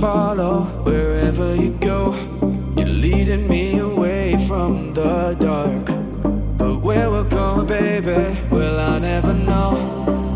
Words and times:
follow 0.00 0.62
wherever 0.84 1.54
you 1.54 1.76
go. 1.78 2.14
You're 2.74 2.86
leading 2.86 3.46
me 3.48 3.78
away 3.78 4.34
from 4.48 4.94
the 4.94 5.36
dark. 5.38 5.84
But 6.56 6.76
where 6.78 7.10
we're 7.10 7.28
going, 7.28 7.66
baby, 7.66 8.40
will 8.50 8.80
I 8.80 8.98
never 8.98 9.34
know. 9.34 9.70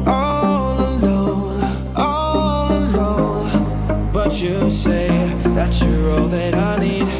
All 0.07 0.79
alone, 0.79 1.63
all 1.97 2.69
alone. 2.71 4.13
But 4.13 4.39
you 4.43 4.69
say 4.69 5.09
that 5.57 5.73
you're 5.81 6.11
all 6.11 6.29
that 6.29 6.55
I 6.55 6.79
need. 6.81 7.14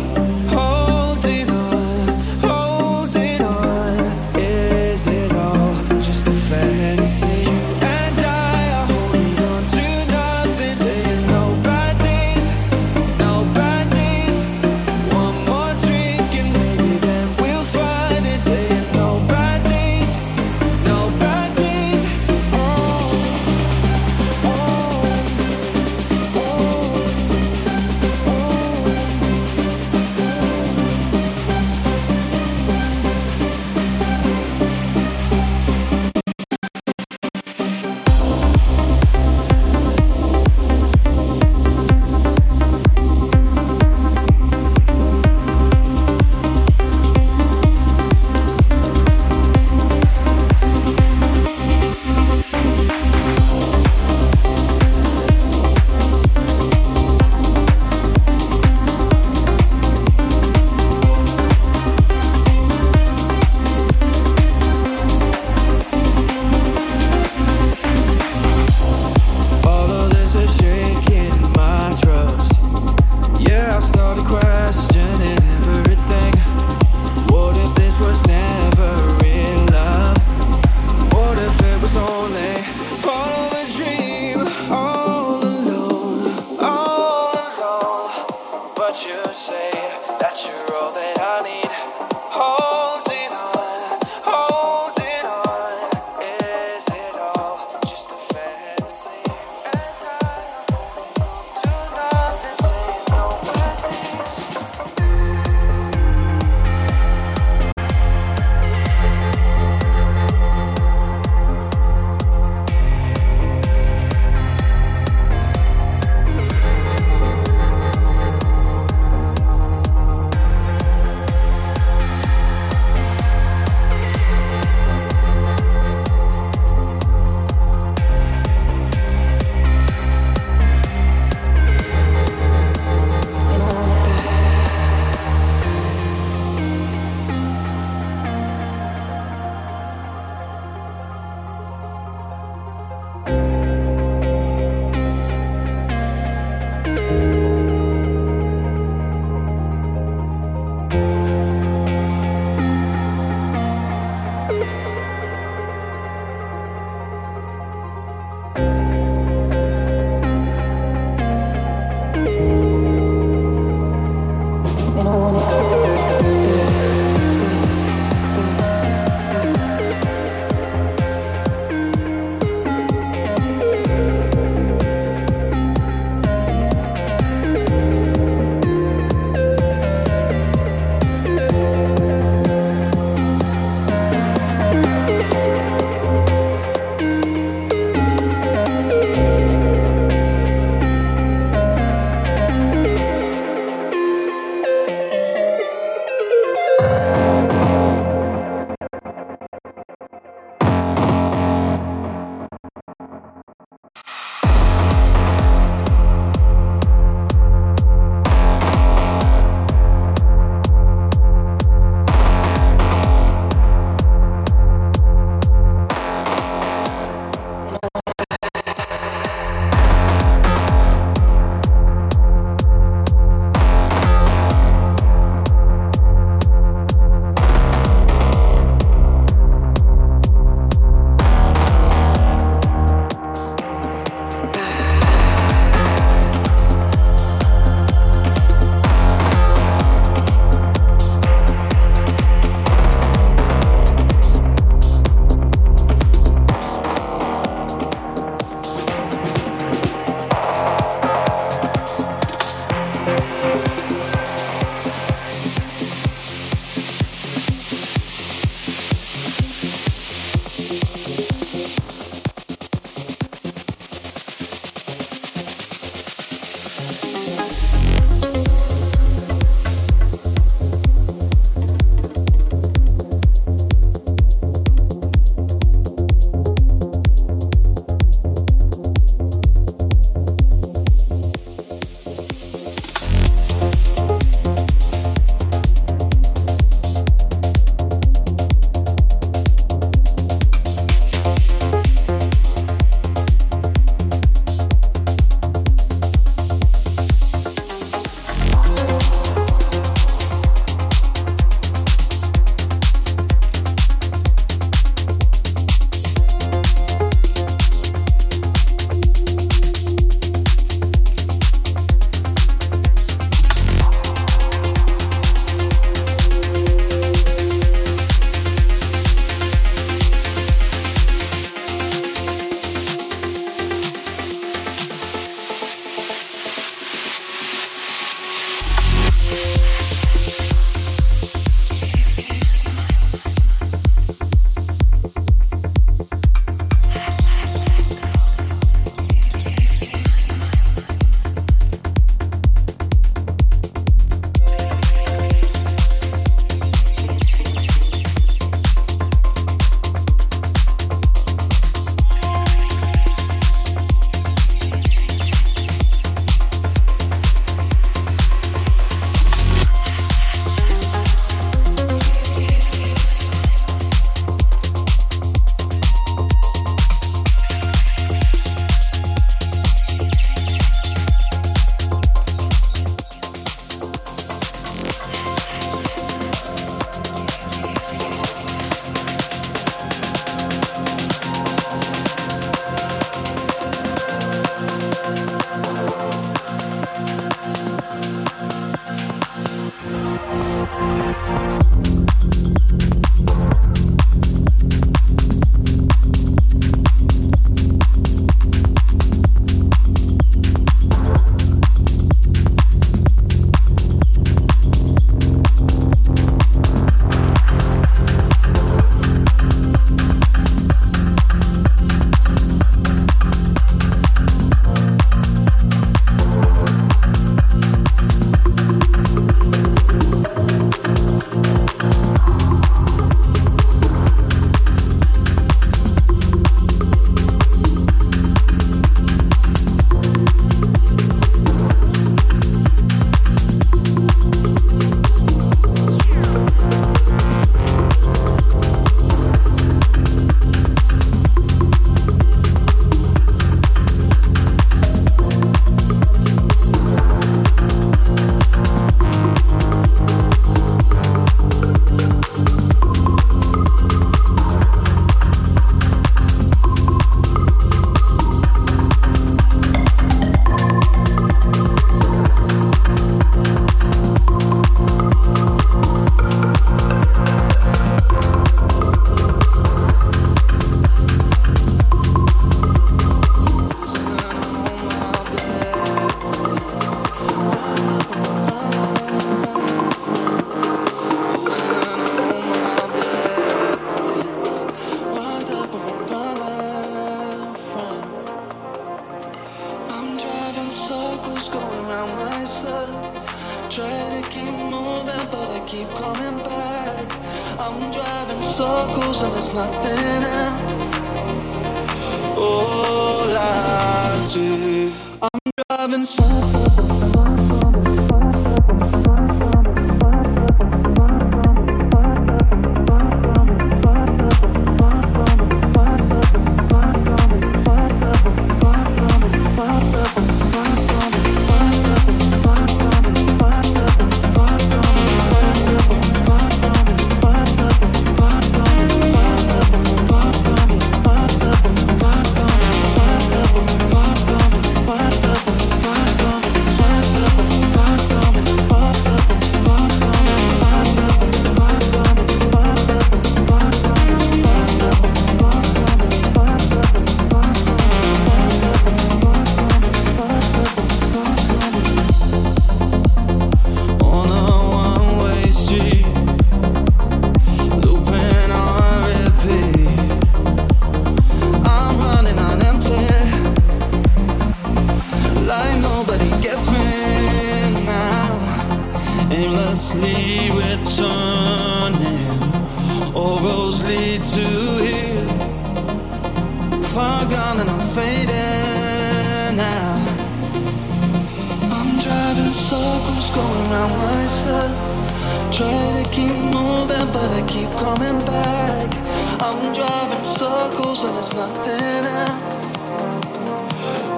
I'm 589.47 589.75
driving 589.75 590.25
circles 590.25 591.05
and 591.05 591.19
it's 591.19 591.35
nothing 591.35 592.07
else. 592.07 592.79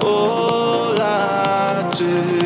All 0.01 0.95
I 1.01 1.91
do. 1.97 2.36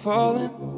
Falling. 0.00 0.69